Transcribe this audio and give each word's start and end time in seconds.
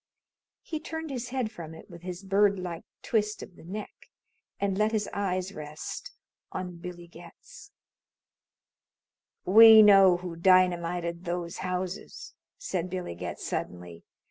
He 0.63 0.79
turned 0.79 1.11
his 1.11 1.29
head 1.29 1.51
from 1.51 1.75
it 1.75 1.87
with 1.87 2.01
his 2.01 2.23
bird 2.23 2.57
like 2.57 2.85
twist 3.03 3.43
of 3.43 3.55
the 3.55 3.63
neck 3.63 4.09
and 4.59 4.75
let 4.75 4.91
his 4.93 5.07
eyes 5.13 5.53
rest 5.53 6.09
on 6.51 6.77
Billy 6.77 7.05
Getz. 7.05 7.69
"We 9.45 9.83
know 9.83 10.17
who 10.17 10.35
dynamited 10.35 11.25
those 11.25 11.57
houses!" 11.57 12.33
said 12.57 12.89
Billy 12.89 13.13
Getz 13.13 13.45
suddenly. 13.45 14.03